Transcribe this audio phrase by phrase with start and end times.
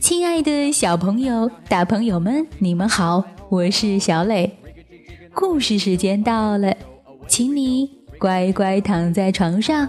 [0.00, 4.56] 亲爱的小朋友、大朋友们，你们好，我是小磊。
[5.34, 6.72] 故事时间到了，
[7.26, 9.88] 请你乖乖躺在床上，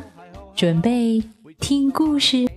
[0.55, 1.21] 准备
[1.59, 2.47] 听故事。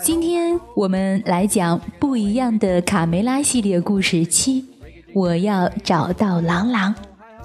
[0.00, 4.64] 今天我们来讲不一样的卡梅拉系列故事七。
[5.14, 6.94] 我要找到郎朗，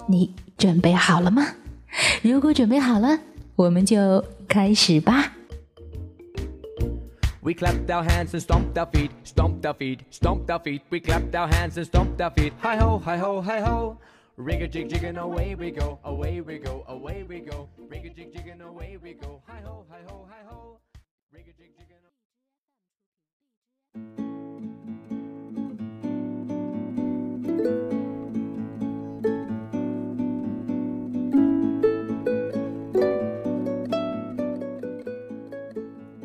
[0.08, 1.46] 你准备好了吗？
[2.22, 3.20] 如果准备好了，
[3.56, 5.34] 我们就开始吧。
[7.42, 10.82] We clapped our hands and stomped our feet, stomped our feet, stomped our feet.
[10.90, 12.54] We clapped our hands and stomped our feet.
[12.62, 13.98] Hi ho, hi ho, hi ho.
[14.38, 17.68] Rig a jig jig and away we go, away we go, away we go.
[17.90, 19.42] Rig a jig jig and away we go.
[19.46, 20.80] Hi ho, hi ho, hi ho.
[21.34, 21.90] Rig a jig jig
[23.94, 24.23] and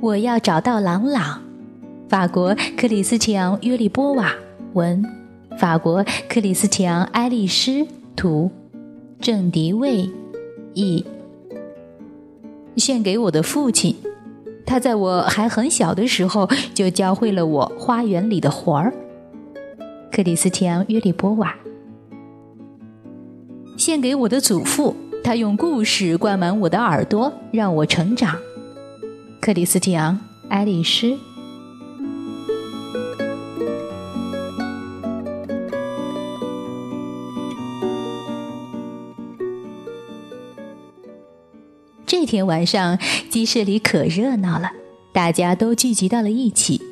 [0.01, 1.43] 我要找到朗朗。
[2.09, 4.33] 法国克里斯提昂·约利波瓦
[4.73, 5.05] 文，
[5.59, 8.51] 法国克里斯提昂·埃利斯图，
[9.21, 10.09] 郑迪卫
[10.73, 11.05] 译。
[12.77, 13.97] 献给我的父亲，
[14.65, 18.95] 他在我还很小的时候就教会了我花园里的活儿。
[20.13, 21.55] 克里斯提昂·约利波瓦。
[23.77, 28.37] 献给我的祖父，他用故事灌满我的耳朵，让我成长。
[29.49, 30.15] 克里斯蒂昂·
[30.51, 31.17] 爱丽丝。
[42.05, 42.99] 这天晚上，
[43.31, 44.71] 鸡舍里可热闹了，
[45.15, 46.83] 大家都聚集到了一起。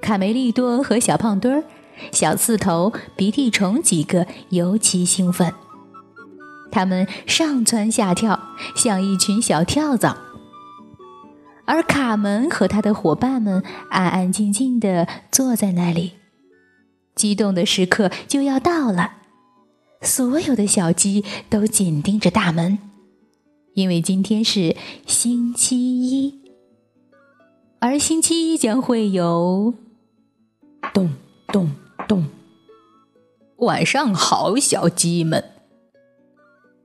[0.00, 1.64] 卡梅利多和小胖墩儿、
[2.12, 5.52] 小刺头、鼻涕虫几个尤其兴奋，
[6.70, 8.40] 他们上蹿下跳，
[8.76, 10.16] 像一群小跳蚤。
[11.66, 16.12] 而卡门和他的伙伴们安安静静地坐在那里，
[17.14, 19.14] 激动的时刻就要到了。
[20.02, 22.78] 所有的小鸡都紧盯着大门，
[23.74, 26.40] 因为今天是星期一，
[27.80, 29.74] 而星期一将会有
[30.92, 31.10] 咚
[31.48, 31.72] 咚
[32.06, 32.26] 咚。
[33.56, 35.42] 晚上好，小鸡们。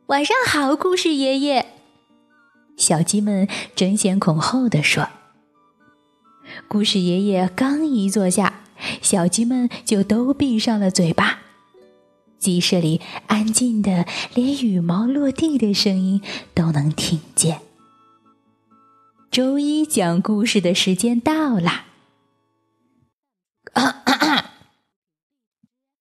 [0.08, 1.81] 晚上好，故事爷爷。
[2.82, 5.08] 小鸡们争先恐后地说
[6.68, 8.64] ：“故事爷爷刚一坐下，
[9.04, 11.42] 小鸡们就都闭上了嘴巴。
[12.40, 16.24] 鸡舍里安静的，连羽毛落地的声音
[16.56, 17.62] 都能听见。
[19.30, 21.86] 周一讲故事的时间到了。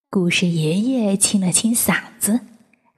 [0.08, 2.40] 故事爷爷清了清嗓子，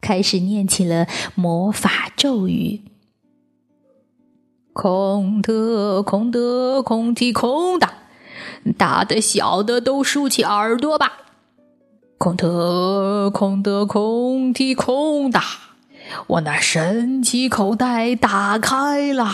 [0.00, 2.82] 开始念起了魔法咒语。
[4.72, 7.88] 空的，空的，空的，空的，
[8.78, 11.18] 大的、小的都竖起耳朵吧。
[12.16, 15.40] 空的，空的，空的，空的，
[16.26, 19.30] 我那神奇口袋打开了。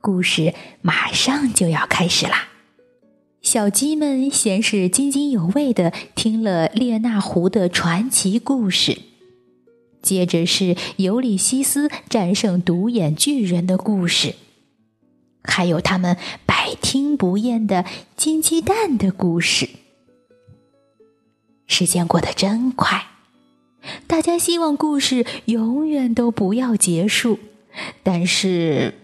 [0.00, 0.52] 故事
[0.82, 2.48] 马上就要开始啦！
[3.40, 8.98] 小鸡们先是津津有味的听了列那狐的传奇故事。
[10.04, 14.34] 接着是尤里西斯战胜独眼巨人的故事，
[15.42, 19.70] 还有他们百听不厌的金鸡蛋的故事。
[21.66, 23.06] 时间过得真快，
[24.06, 27.38] 大家希望故事永远都不要结束，
[28.02, 28.94] 但是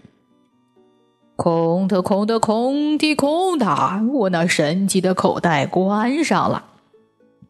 [1.35, 6.65] 空的空的空的空的，我那神奇的口袋关上了。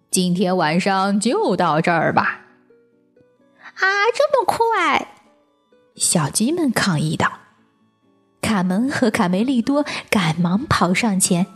[0.10, 2.38] 今天晚上就到这儿吧。
[3.82, 5.16] 啊，这么快！
[5.96, 7.40] 小鸡们抗议道。
[8.42, 11.48] 卡门和卡梅利多赶忙跑上前，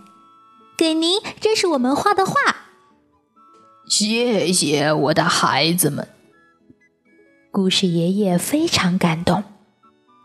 [0.78, 2.36] 给您，这是我们画的画。
[3.88, 6.08] 谢谢我的孩子们。
[7.52, 9.44] 故事爷爷非常感动。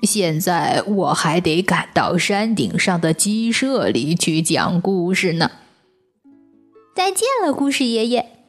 [0.02, 5.50] 现在我还得赶到山顶上的鸡舍里去讲故事呢。
[6.94, 8.39] 再见了，故事爷爷。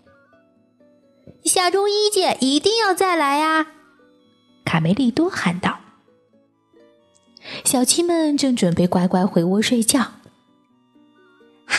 [1.46, 3.68] 下周一见，一定要再来啊！
[4.64, 5.80] 卡梅利多喊道。
[7.66, 10.00] 小鸡们正准备乖乖回窝睡觉。
[11.66, 11.78] 嗨，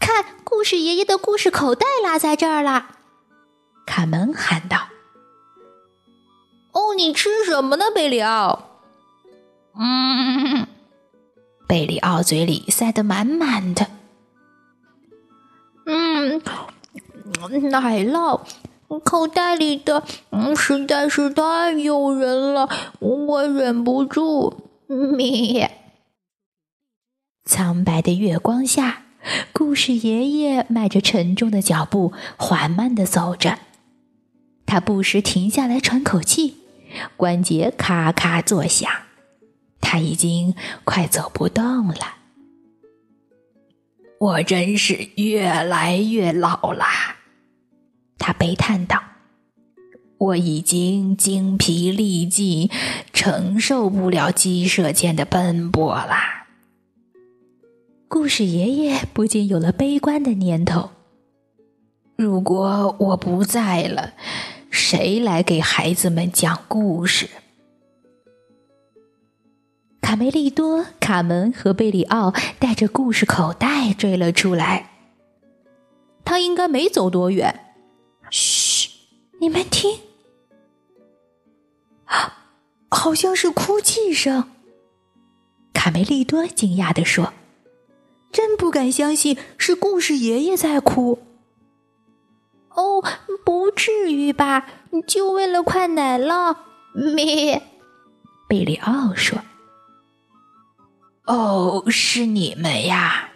[0.00, 2.96] 看，故事爷爷的故事口袋落在这儿了！
[3.86, 4.88] 卡门喊道。
[6.72, 8.80] 哦，你吃什么呢，贝里奥？
[9.78, 10.66] 嗯，
[11.68, 13.86] 贝里奥嘴里塞得满满的。
[15.86, 16.42] 嗯，
[17.70, 18.40] 奶酪。
[19.00, 22.68] 口袋里的嗯实在是太诱人了，
[23.00, 24.70] 我忍不住。
[24.86, 25.68] 咪。
[27.44, 29.02] 苍白的月光下，
[29.52, 33.58] 故事爷爷迈着沉重的脚步，缓慢的走着。
[34.66, 36.56] 他不时停下来喘口气，
[37.16, 38.90] 关节咔咔作响。
[39.80, 40.54] 他已经
[40.84, 42.16] 快走不动了。
[44.18, 47.16] 我真是越来越老啦，
[48.18, 49.02] 他悲叹道
[50.18, 52.70] ：“我已经精疲力尽，
[53.12, 56.46] 承受不了鸡舍间的奔波啦。”
[58.08, 60.90] 故事爷爷不禁有了悲观的念头
[62.16, 64.14] ：“如果我不在了，
[64.70, 67.28] 谁来给孩子们讲故事？”
[70.00, 74.90] 卡梅利多、卡门和贝里奥带着故事口袋追了出来。
[76.24, 77.63] 他应该没走多远。
[78.36, 78.90] 嘘，
[79.40, 80.00] 你们听，
[82.06, 82.48] 啊，
[82.90, 84.50] 好像是哭泣声。
[85.72, 87.32] 卡梅利多惊讶地说
[88.32, 91.20] ：“真不敢相信是故事爷爷在哭。”
[92.74, 93.04] 哦，
[93.44, 94.66] 不至于吧？
[95.06, 96.56] 就为了快奶酪？
[96.92, 97.62] 咩？
[98.48, 99.38] 贝里奥说。
[101.26, 103.28] 哦，是你们呀！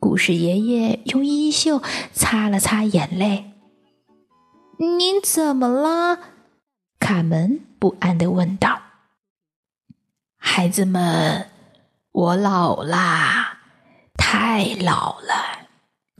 [0.00, 1.82] 故事爷爷用衣袖
[2.14, 3.52] 擦了擦眼泪。
[4.78, 6.18] 您怎么了？
[6.98, 8.82] 卡门不安的问道。
[10.36, 11.48] 孩子们，
[12.12, 13.58] 我老啦，
[14.18, 15.68] 太老了，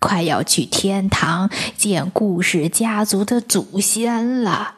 [0.00, 4.76] 快要去天堂见故事家族的祖先了。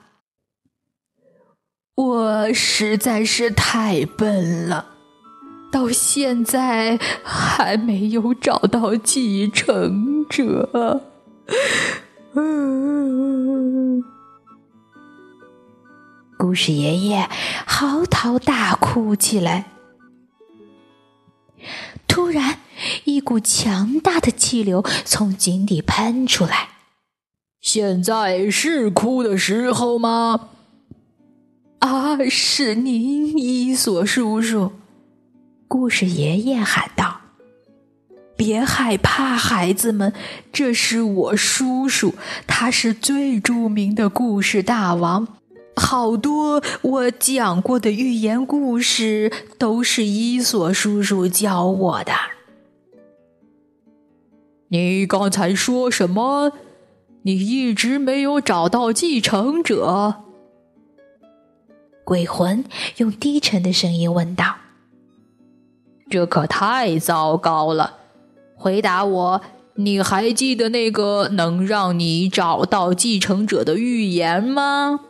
[1.95, 4.87] 我实在是太笨了。
[5.71, 11.03] 到现在还没有找到继承者。
[16.38, 17.29] 故事爷爷
[17.67, 19.67] 嚎啕大哭起来。
[22.06, 22.58] 突然，
[23.05, 26.69] 一股强大的气流从井底喷出来。
[27.61, 30.50] 现在是哭的时候吗？
[31.81, 34.73] 啊，是您，伊索叔叔。
[35.69, 37.18] 故事爷爷喊道
[38.38, 40.12] ：“别害怕，孩子们，
[40.52, 42.14] 这是我叔叔，
[42.46, 45.26] 他是最著名的故事大王。
[45.75, 52.12] 好多我讲过的寓言故事都是伊索叔叔教我的。”
[54.70, 56.52] 你刚才说什么？
[57.23, 60.23] 你一直没有找到继承者？
[62.05, 62.64] 鬼魂
[62.99, 64.58] 用低沉的声音问道。
[66.08, 67.98] 这可太糟糕了！
[68.58, 69.40] 回答我，
[69.76, 75.00] 你还记得那个能让你找到继承者的预言吗？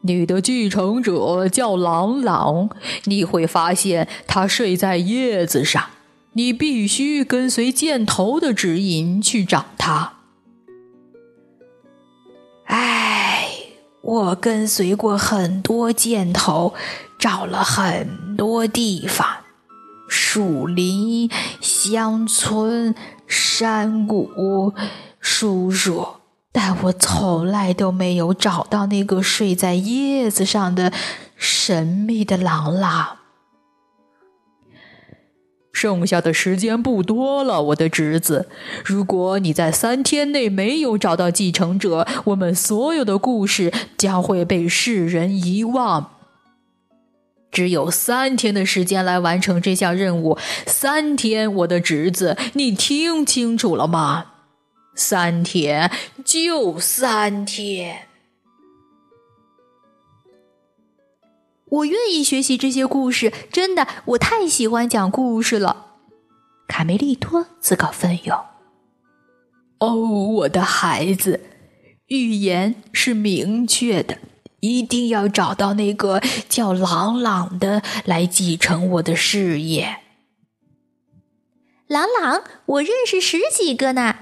[0.00, 2.70] 你的继承者叫朗朗，
[3.04, 5.84] 你会发现他睡在叶子上，
[6.32, 10.14] 你必须跟随箭头的指引去找他。
[12.64, 13.48] 唉，
[14.00, 16.72] 我跟随过很多箭头。
[17.16, 19.26] 找了很多地方，
[20.08, 21.30] 树林、
[21.60, 22.94] 乡村、
[23.26, 24.74] 山谷，
[25.20, 26.06] 叔叔，
[26.52, 30.92] 但我从来都没有找到那个睡在叶子上的
[31.36, 33.18] 神秘的朗朗。
[35.72, 38.48] 剩下的时间不多了，我的侄子。
[38.84, 46.13] 如果你在三天内没有找到继承者，我们所有的故事将会被世人遗忘。
[47.54, 50.36] 只有三天的时间来完成这项任务。
[50.66, 54.32] 三天，我的侄子，你听清楚了吗？
[54.96, 55.90] 三天，
[56.24, 58.08] 就三天。
[61.66, 65.86] 我愿意学习这些故事，真的，我太喜欢讲故事了。
[66.68, 68.36] 卡梅利多自告奋勇。
[69.78, 71.40] 哦，我的孩子，
[72.06, 74.18] 预言是明确的。
[74.64, 79.98] 一定要找到那个叫朗朗的来继承我的事业。
[81.86, 84.16] 朗朗，我认识十几个呢。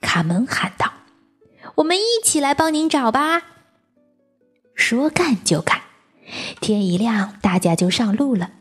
[0.00, 0.92] 卡门喊道
[1.76, 3.42] ：“我们一起来帮您找吧。”
[4.76, 5.82] 说干就干，
[6.60, 8.52] 天一亮，大家就上路了。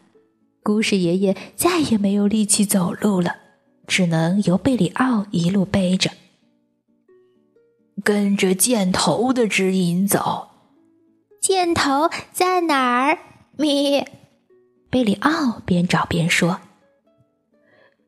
[0.64, 3.36] 故事爷爷再也没有力气走路了，
[3.86, 6.10] 只能由贝里奥一路背着，
[8.04, 10.54] 跟着箭头的指引走。
[11.48, 13.20] 箭头在哪儿？
[13.56, 14.04] 咪，
[14.90, 16.60] 贝里奥边找边说：“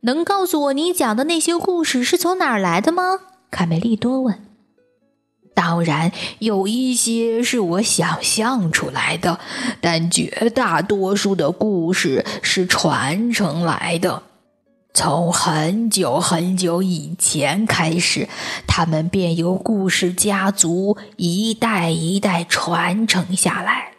[0.02, 3.20] 能告诉我你讲的那些故事是从哪儿来的吗？”
[3.52, 4.44] 卡梅利多问。
[5.54, 9.38] 当然，有一些是我想象出来的，
[9.80, 14.24] 但绝大多数的故事是传承来的。
[14.94, 18.28] 从很久很久以前开始，
[18.66, 23.92] 他们便由故事家族一代一代传承下来。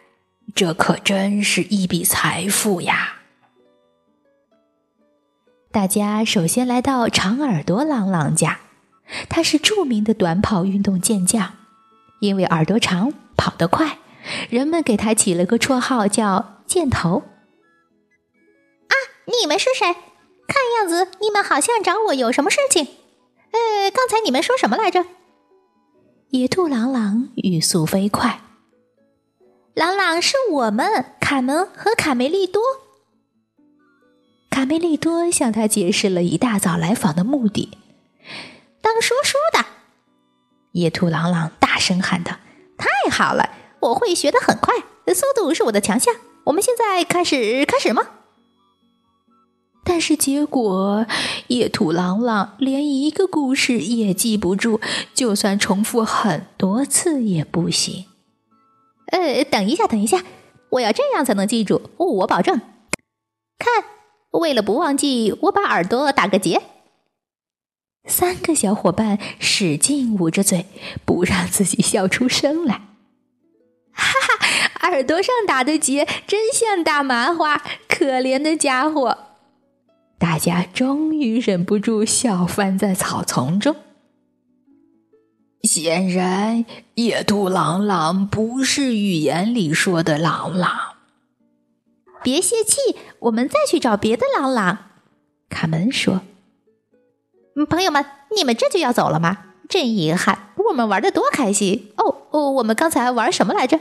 [0.54, 3.20] 这可真是一笔财富呀！
[5.70, 8.60] 大家首先来到长耳朵郎朗家。
[9.28, 11.54] 他是著名的短跑运动健将，
[12.20, 13.98] 因为耳朵长、跑得快，
[14.50, 17.22] 人们给他起了个绰号叫“箭头”。
[18.86, 18.94] 啊，
[19.26, 19.96] 你们是谁？
[20.50, 22.84] 看样子你们好像找我有什么事情。
[23.52, 25.06] 呃，刚才你们说什么来着？
[26.30, 28.40] 野兔朗朗语速飞快。
[29.74, 32.60] 朗朗是我们卡门和卡梅利多。
[34.50, 37.78] 卡梅利多向他解释了一大早来访的目的。
[38.82, 39.64] 当说书的，
[40.72, 42.32] 野兔朗朗大声喊道
[42.76, 44.74] ：“太好了，我会学得很快，
[45.14, 46.12] 速度是我的强项。
[46.44, 48.02] 我们现在开始，开始吗？”
[49.92, 51.04] 但是结果，
[51.48, 54.80] 野兔朗朗连一个故事也记不住，
[55.12, 58.04] 就算重复很多次也不行。
[59.06, 60.22] 呃，等一下，等一下，
[60.70, 62.60] 我要这样才能记住，我保证。
[63.58, 63.84] 看，
[64.30, 66.62] 为了不忘记，我把耳朵打个结。
[68.06, 70.66] 三个小伙伴使劲捂着嘴，
[71.04, 72.74] 不让自己笑出声来。
[73.92, 79.26] 哈哈，耳朵上打的结真像大麻花，可怜的家伙！
[80.20, 83.74] 大家终于忍不住笑翻在草丛中。
[85.62, 90.96] 显然，野兔朗朗不是语言里说的朗朗。
[92.22, 94.90] 别泄气，我们再去找别的朗朗。
[95.48, 96.20] 卡门说。
[97.70, 98.04] 朋友们，
[98.36, 99.54] 你们这就要走了吗？
[99.70, 102.50] 真遗憾，我们玩的多开心哦哦！
[102.52, 103.80] 我们刚才玩什么来着？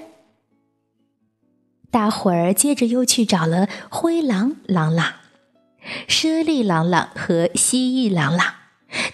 [1.91, 5.13] 大伙儿接着又去找了灰狼朗朗、
[6.07, 8.53] 猞猁朗朗和蜥蜴朗朗，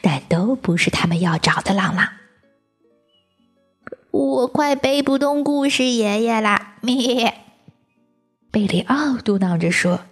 [0.02, 2.10] 但都不是他们要找的朗朗。
[4.12, 6.78] 我快背不动故事爷爷啦！
[6.82, 7.34] 咩，
[8.50, 10.06] 贝里奥嘟囔着说：“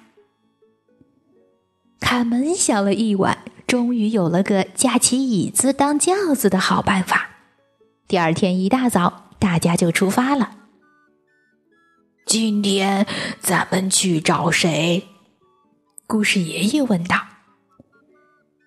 [2.00, 7.30] 卡门想了一晚，终于有了个架起椅子当轿子的好办法。
[8.08, 10.56] 第二天一大早，大家就出发了。
[12.26, 13.06] 今天
[13.40, 15.08] 咱们去找谁？
[16.06, 17.16] 故事爷爷问道。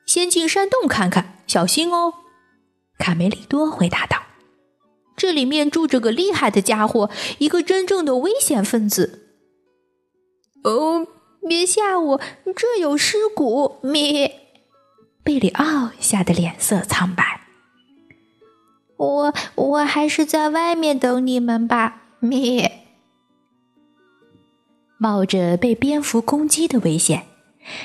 [0.06, 2.14] 先进山洞看看，小心哦。
[2.98, 4.24] 卡梅利多回答道
[5.18, 7.10] ：“这里面住着个厉害的家伙，
[7.40, 9.28] 一个真正的危险分子。”
[10.64, 11.08] 哦。
[11.48, 12.22] 别吓我，
[12.58, 13.78] 这有尸骨！
[13.82, 14.50] 咩，
[15.24, 17.48] 贝里奥吓得脸色苍白。
[18.98, 22.02] 我我还是在外面等你们吧。
[22.20, 22.87] 咩，
[24.98, 27.28] 冒着被蝙蝠攻击的危险，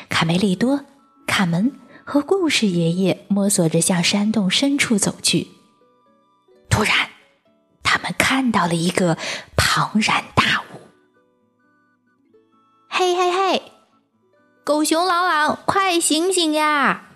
[0.08, 0.86] 卡梅利多、
[1.26, 1.72] 卡门
[2.04, 5.48] 和故事爷爷摸索着向山洞深处走去。
[6.70, 7.10] 突然，
[7.82, 9.18] 他们看到了一个
[9.56, 10.80] 庞然大物。
[12.88, 13.62] 嘿嘿嘿，
[14.64, 17.10] 狗熊朗朗，快醒醒呀！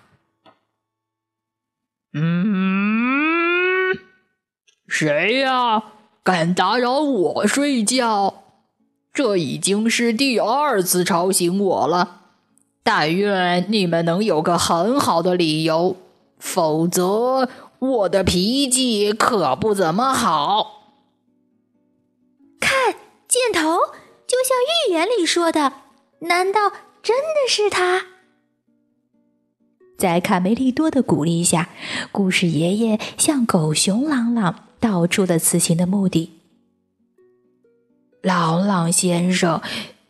[2.13, 3.97] 嗯，
[4.87, 5.83] 谁呀？
[6.23, 8.46] 敢打扰我睡觉？
[9.17, 12.21] 这已经是第二次吵醒我了。
[12.83, 15.97] 但愿你们能有个很好的理由，
[16.37, 20.83] 否则我的脾气可不怎么好。
[22.59, 22.93] 看，
[23.27, 23.79] 箭头。
[24.27, 25.73] 就像预言里说的，
[26.19, 26.71] 难道
[27.01, 28.03] 真的是他？
[29.97, 31.69] 在卡梅利多的鼓励下，
[32.11, 36.36] 故事爷爷向狗熊朗朗道出了此行的目的。
[38.27, 39.61] 朗朗先生，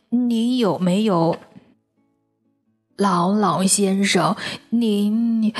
[0.08, 1.38] 你有没有？
[2.96, 4.34] 朗朗先生，
[4.70, 5.54] 您，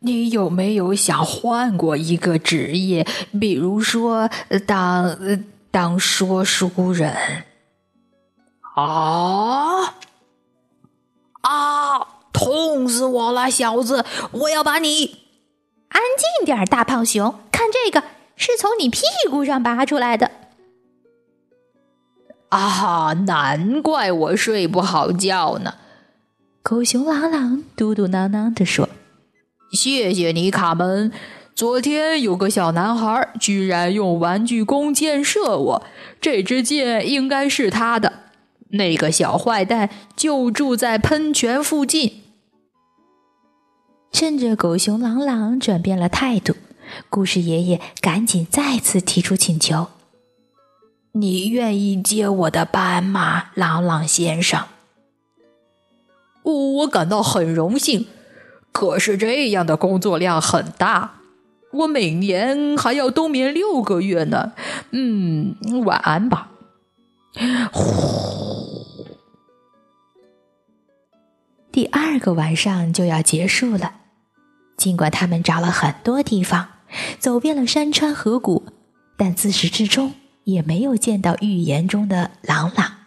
[0.00, 3.06] 你有没有想换过一个职业，
[3.40, 4.28] 比如说
[4.66, 5.16] 当
[5.70, 7.16] 当说书人？
[8.74, 9.94] 啊！
[11.40, 12.06] 啊！
[12.30, 14.04] 痛死我了，小子！
[14.32, 15.24] 我要把你
[15.88, 17.40] 安静点，大胖熊。
[17.50, 18.04] 看这个，
[18.36, 19.00] 是从你屁
[19.30, 20.30] 股上拔出来的。
[22.52, 23.14] 啊哈！
[23.26, 25.76] 难怪我睡不好觉呢。
[26.62, 28.90] 狗熊朗朗嘟嘟囔囔的说
[29.72, 31.10] ：“谢谢你，卡门。
[31.54, 35.82] 昨天有个小男孩居然用玩具弓箭射我，
[36.20, 38.12] 这支箭应该是他的。”
[38.72, 42.22] 那个小坏蛋就住在喷泉附近。
[44.12, 46.54] 趁着狗熊朗朗转变了态度，
[47.08, 49.88] 故事爷爷赶紧再次提出请求
[51.12, 54.64] ：“你愿意接我的班吗，朗朗先生？”
[56.42, 58.06] 我感到很荣幸，
[58.72, 61.20] 可是这样的工作量很大，
[61.72, 64.52] 我每年还要冬眠六个月呢。
[64.90, 65.54] 嗯，
[65.84, 66.48] 晚安吧。
[67.72, 69.06] 呼，
[71.70, 73.96] 第二个晚上就要结束了。
[74.76, 76.68] 尽管他们找了很多地方，
[77.18, 78.64] 走遍了山川河谷，
[79.16, 80.12] 但自始至终
[80.44, 82.98] 也没有见到预言中的朗朗。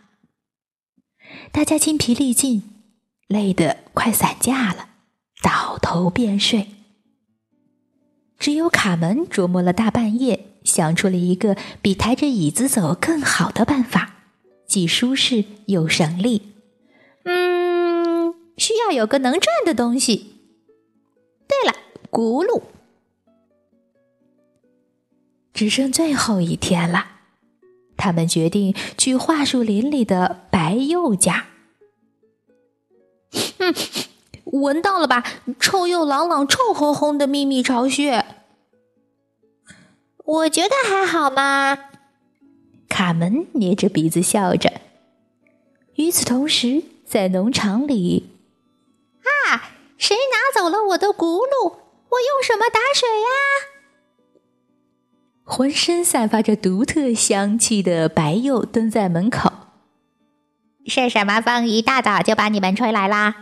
[1.51, 2.71] 大家筋疲力尽。
[3.27, 4.89] 累得快散架了，
[5.41, 6.67] 倒头便睡。
[8.37, 14.17] 只有卡门琢磨了大半夜，想出了一个比抬着椅子走更好的办法，
[14.67, 16.53] 既舒适又省力。
[17.23, 20.35] 嗯，需要有个能转的东西。
[21.47, 21.75] 对了，
[22.11, 22.61] 轱辘。
[25.51, 27.14] 只剩最后一天了，
[28.05, 31.47] 他们决定去桦树林里的白鼬家。
[33.57, 33.73] 哼，
[34.43, 35.23] 闻到了吧？
[35.59, 38.23] 臭鼬朗朗臭烘烘的秘密巢穴。
[40.23, 41.79] 我觉得还好嘛。
[42.87, 44.71] 卡门捏着鼻子笑着。
[45.95, 48.29] 与此同时，在农场里，
[49.23, 51.73] 啊，谁拿走了我的轱辘？
[52.09, 53.27] 我用什么打水呀？
[55.47, 59.51] 浑身散发着独特香气的白鼬蹲在门口。
[60.87, 63.35] 是什么风一大早就把你们吹来啦？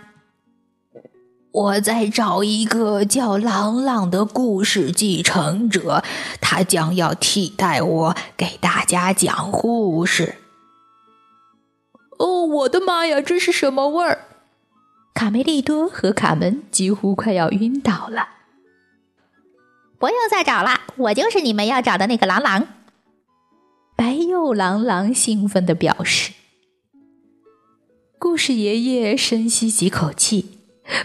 [1.51, 6.03] 我在找一个叫朗朗的故事继承者，
[6.41, 10.35] 他将要替代我给大家讲故事。
[12.19, 14.25] 哦，我的妈呀，这是什么味儿？
[15.13, 18.27] 卡梅利多和卡门几乎快要晕倒了。
[20.03, 22.67] 不用再找了，我就是你们要找的那个朗朗。
[23.95, 26.33] 白鼬朗朗兴奋的表示。
[28.19, 30.59] 故事爷爷深吸几口气。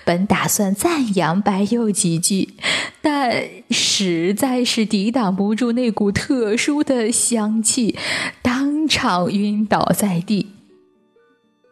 [0.05, 2.57] 本打算赞扬白鼬几句，
[3.01, 7.97] 但实在是抵挡不住那股特殊的香气，
[8.43, 10.49] 当场晕倒在地。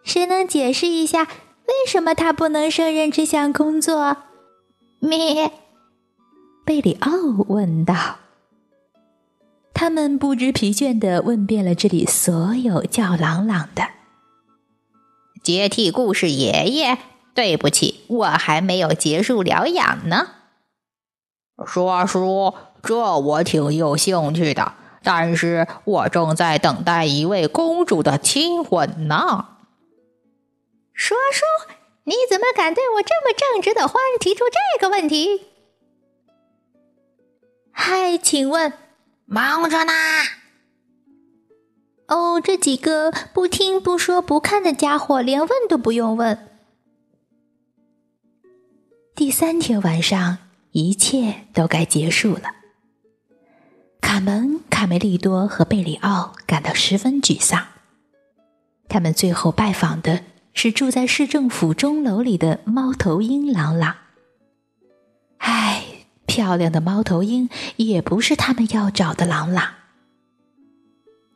[0.05, 4.17] 谁能解释一下，为什么他不能胜任这项工作？
[5.01, 5.51] 咩？
[6.67, 7.13] 贝里奥
[7.47, 8.17] 问道。
[9.73, 13.85] 他们不知疲倦地问遍了这里所有叫朗朗的，
[15.45, 16.99] 接替故事爷爷。
[17.35, 20.31] 对不起，我还没有结束疗养呢。
[21.65, 24.73] 说书，这我挺有兴趣的，
[25.05, 29.51] 但是我正在等待一位公主的亲吻呢。
[30.93, 31.45] 说书，
[32.03, 35.43] 你怎么敢对我这么正直的花提出这个问题？
[37.79, 38.73] 嗨，请问，
[39.27, 39.93] 忙着呢。
[42.09, 46.49] 哦，这几个不听不说不看的家伙，连问都不用问。
[49.15, 50.39] 第三天晚上，
[50.73, 52.55] 一切都该结束了。
[54.01, 57.67] 卡门、卡梅利多和贝里奥感到十分沮丧。
[58.89, 63.97] 他们最后拜访的是住在市政府钟楼里的猫头鹰朗朗。
[65.39, 65.85] 唉，
[66.37, 69.73] 漂亮的猫头鹰也不是他们要找的朗朗。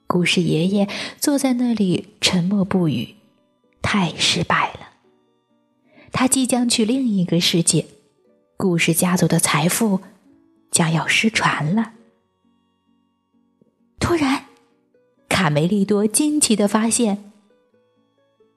[0.06, 3.14] 故事爷爷坐在那里沉默不语，
[3.80, 4.90] 太失败了。
[6.12, 7.86] 他即将去另一个世界，
[8.58, 10.00] 故事家族的财富
[10.70, 11.94] 将要失传了。
[13.98, 14.44] 突然，
[15.30, 17.32] 卡梅利多惊奇的发现，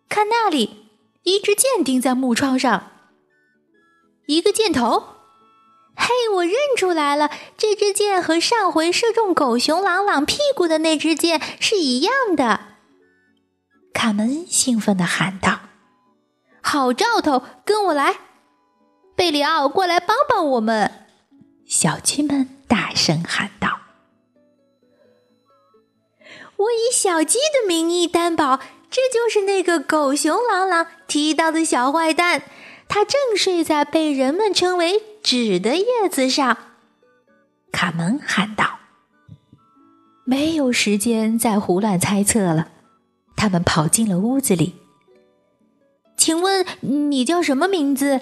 [0.09, 0.87] 看那里，
[1.23, 2.91] 一支箭钉在木窗上，
[4.25, 5.12] 一个箭头。
[5.95, 12.59] 嘿，我认出来了，这支箭和上回射中狗熊朗朗屁股的那支箭是一样的。
[13.93, 15.59] 卡门兴奋的喊道。
[16.61, 18.15] 好兆头，跟我来！
[19.15, 21.05] 贝里奥，过来帮帮我们！
[21.67, 23.79] 小鸡们大声喊道
[26.57, 32.43] ：“我以小鸡的名义担保，这就是那个狗熊朗朗提到的小坏蛋，
[32.87, 36.57] 他正睡在被人们称为纸的叶子上。”
[37.71, 38.79] 卡门喊道
[40.25, 42.67] ：“没有时间再胡乱猜测了。”
[43.35, 44.75] 他们跑进了屋子里。
[46.15, 48.21] 请问你叫什么名字？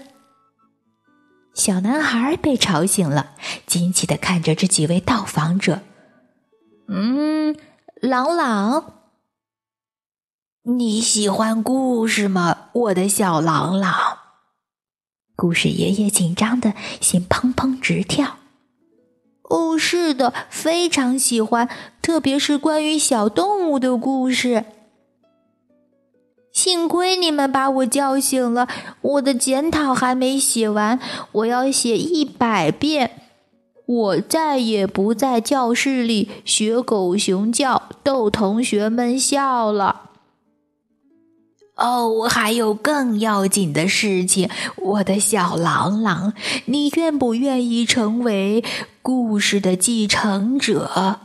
[1.53, 3.35] 小男孩被吵醒了，
[3.67, 5.81] 惊奇的看着这几位到访者。
[6.87, 7.55] 嗯，
[8.01, 8.93] 朗朗，
[10.63, 14.20] 你喜欢故事吗，我的小朗朗？
[15.41, 18.37] 故事爷爷紧张的心砰砰直跳。
[19.49, 21.67] 哦，是的，非常喜欢，
[21.99, 24.65] 特别是关于小动物的故事。
[26.51, 28.67] 幸亏你们把我叫醒了，
[29.01, 30.99] 我的检讨还没写完，
[31.31, 33.23] 我要写一百遍。
[33.87, 40.10] 我再也不在教室里学狗熊叫，逗同学们笑了。
[41.75, 46.33] 哦，我还有更要紧的事情，我的小郎朗，
[46.65, 48.63] 你愿不愿意成为
[49.01, 51.21] 故事的继承者？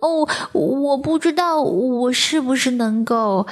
[0.00, 3.46] 哦，我不知道我是不是能够。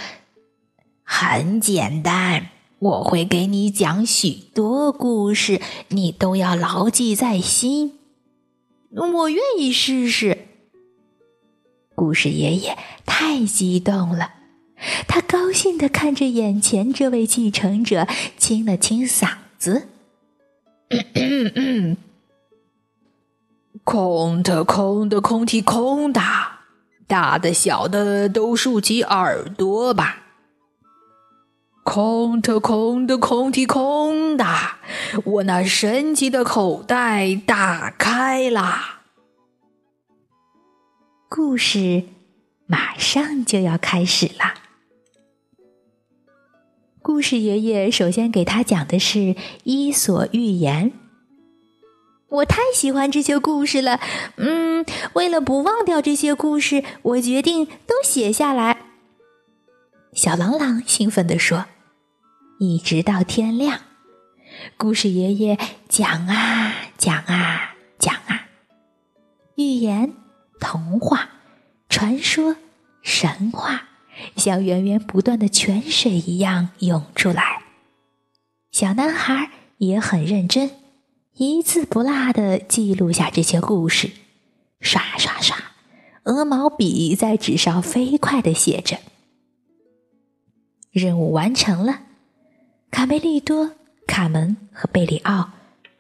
[1.02, 7.98] 很简单，我会给你讲许多故事，你都要牢记在心。
[8.90, 10.46] 我愿意试试。
[11.94, 14.37] 故事爷爷太激动了。
[15.06, 19.88] 他高兴地看着眼前这位继承者，清了清嗓子
[23.84, 26.20] ：“空的，空的，空体空的，
[27.06, 30.24] 大的、小的都竖起耳朵吧。
[31.82, 34.44] 空的，空的，空体空的，
[35.24, 39.00] 我那神奇的口袋打开啦！”
[41.28, 42.04] 故事
[42.66, 44.54] 马上就要开始了。
[47.08, 49.18] 故事爷爷首先给他讲的是
[49.64, 50.90] 《伊索寓言》。
[52.28, 53.98] 我太喜欢这些故事了，
[54.36, 58.82] 嗯，为了不忘掉这些故事，我决定都写下来。
[60.12, 61.64] 小郎朗兴奋地说
[62.60, 63.80] ：“一直到天亮，
[64.76, 68.48] 故事爷爷讲啊讲啊讲啊，
[69.54, 70.12] 寓言、
[70.60, 71.30] 童话、
[71.88, 72.56] 传说、
[73.00, 73.84] 神话。”
[74.36, 77.62] 像源源不断的泉水一样涌出来。
[78.70, 80.70] 小男孩也很认真，
[81.34, 84.10] 一字不落的记录下这些故事。
[84.80, 85.56] 刷刷刷，
[86.24, 88.98] 鹅毛笔在纸上飞快的写着。
[90.90, 92.02] 任务完成了，
[92.90, 93.72] 卡梅利多、
[94.06, 95.50] 卡门和贝里奥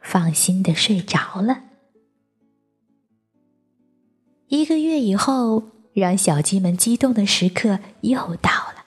[0.00, 1.64] 放心的睡着了。
[4.48, 5.77] 一个月以后。
[5.98, 8.84] 让小鸡们激动的时刻又到了，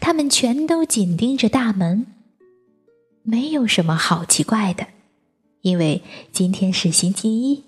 [0.00, 2.06] 它们全都紧盯着大门。
[3.22, 4.86] 没有什么好奇怪的，
[5.60, 7.64] 因为今天是星期一，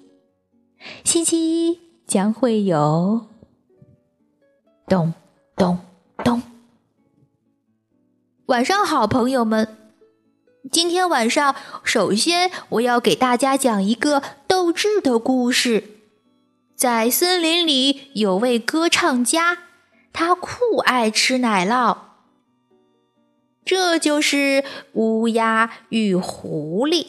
[1.05, 3.27] 星期一将会有
[4.89, 5.13] 咚
[5.57, 5.79] 咚
[6.25, 6.41] 咚。
[8.47, 9.77] 晚上好，朋友们！
[10.73, 16.00] 今天晚上，首先我要给大家讲一个斗智的故事。
[16.81, 19.59] 在森林里有位歌唱家，
[20.15, 21.99] 他酷爱吃奶酪。
[23.67, 24.65] 这就是
[24.95, 27.09] 乌鸦与狐狸。